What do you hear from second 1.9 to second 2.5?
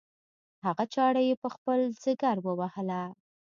ځګر